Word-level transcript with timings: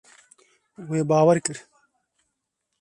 Wê 0.89 0.99
bawer 1.09 1.37
kir. 1.45 1.57